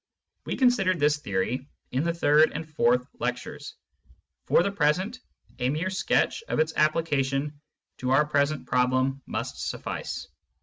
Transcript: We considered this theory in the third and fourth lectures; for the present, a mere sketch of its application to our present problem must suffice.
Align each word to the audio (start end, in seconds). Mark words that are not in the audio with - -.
We 0.45 0.57
considered 0.57 0.99
this 0.99 1.17
theory 1.17 1.67
in 1.91 2.03
the 2.03 2.11
third 2.11 2.53
and 2.55 2.67
fourth 2.67 3.07
lectures; 3.19 3.75
for 4.47 4.63
the 4.63 4.71
present, 4.71 5.19
a 5.59 5.69
mere 5.69 5.91
sketch 5.91 6.41
of 6.47 6.57
its 6.57 6.73
application 6.75 7.61
to 7.99 8.09
our 8.09 8.25
present 8.25 8.65
problem 8.65 9.21
must 9.27 9.69
suffice. 9.69 10.27